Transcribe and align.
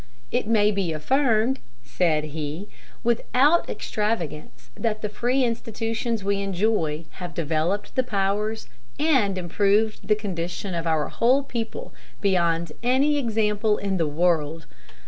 "It 0.31 0.47
may 0.47 0.71
be 0.71 0.91
affirmed," 0.93 1.59
said 1.83 2.23
he, 2.33 2.67
"without 3.03 3.69
extravagance 3.69 4.71
that 4.73 5.03
the 5.03 5.09
free 5.09 5.43
institutions 5.43 6.23
we 6.23 6.41
enjoy 6.41 7.05
have 7.19 7.35
developed 7.35 7.93
the 7.93 8.01
powers 8.01 8.67
and 8.97 9.37
improved 9.37 10.07
the 10.07 10.15
condition 10.15 10.73
of 10.73 10.87
our 10.87 11.09
whole 11.09 11.43
people 11.43 11.93
beyond 12.19 12.71
any 12.81 13.19
example 13.19 13.77
in 13.77 13.97
the 13.97 14.07
world. 14.07 14.65